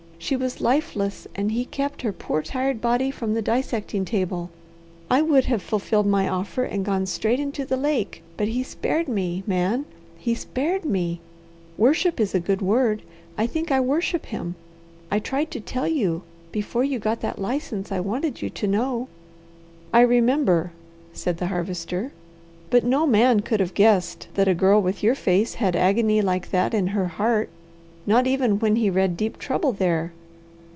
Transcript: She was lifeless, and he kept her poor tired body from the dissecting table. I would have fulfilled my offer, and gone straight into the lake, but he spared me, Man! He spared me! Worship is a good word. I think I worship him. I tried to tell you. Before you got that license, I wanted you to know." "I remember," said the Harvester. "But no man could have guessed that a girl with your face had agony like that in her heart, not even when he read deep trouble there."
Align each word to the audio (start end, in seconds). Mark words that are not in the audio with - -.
She 0.23 0.35
was 0.35 0.61
lifeless, 0.61 1.27
and 1.33 1.51
he 1.51 1.65
kept 1.65 2.03
her 2.03 2.13
poor 2.13 2.43
tired 2.43 2.79
body 2.79 3.09
from 3.09 3.33
the 3.33 3.41
dissecting 3.41 4.05
table. 4.05 4.51
I 5.09 5.23
would 5.23 5.45
have 5.45 5.63
fulfilled 5.63 6.05
my 6.05 6.27
offer, 6.27 6.63
and 6.63 6.85
gone 6.85 7.07
straight 7.07 7.39
into 7.39 7.65
the 7.65 7.75
lake, 7.75 8.21
but 8.37 8.47
he 8.47 8.61
spared 8.61 9.07
me, 9.07 9.43
Man! 9.47 9.83
He 10.19 10.35
spared 10.35 10.85
me! 10.85 11.19
Worship 11.75 12.19
is 12.19 12.35
a 12.35 12.39
good 12.39 12.61
word. 12.61 13.01
I 13.35 13.47
think 13.47 13.71
I 13.71 13.79
worship 13.79 14.27
him. 14.27 14.53
I 15.09 15.17
tried 15.17 15.49
to 15.51 15.59
tell 15.59 15.87
you. 15.87 16.21
Before 16.51 16.83
you 16.83 16.99
got 16.99 17.21
that 17.21 17.39
license, 17.41 17.91
I 17.91 17.99
wanted 17.99 18.43
you 18.43 18.51
to 18.51 18.67
know." 18.67 19.07
"I 19.91 20.01
remember," 20.01 20.71
said 21.13 21.37
the 21.37 21.47
Harvester. 21.47 22.11
"But 22.69 22.83
no 22.83 23.07
man 23.07 23.39
could 23.39 23.59
have 23.59 23.73
guessed 23.73 24.27
that 24.35 24.47
a 24.47 24.53
girl 24.53 24.83
with 24.83 25.01
your 25.01 25.15
face 25.15 25.55
had 25.55 25.75
agony 25.75 26.21
like 26.21 26.51
that 26.51 26.75
in 26.75 26.87
her 26.95 27.07
heart, 27.07 27.49
not 28.03 28.25
even 28.25 28.57
when 28.57 28.77
he 28.77 28.89
read 28.89 29.15
deep 29.15 29.37
trouble 29.37 29.73
there." 29.73 30.11